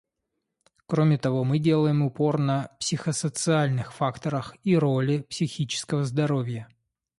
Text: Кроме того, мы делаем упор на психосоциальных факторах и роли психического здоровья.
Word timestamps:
Кроме 0.87 1.19
того, 1.19 1.43
мы 1.43 1.59
делаем 1.59 2.01
упор 2.01 2.39
на 2.39 2.71
психосоциальных 2.79 3.93
факторах 3.93 4.55
и 4.63 4.75
роли 4.75 5.19
психического 5.29 6.05
здоровья. 6.05 6.67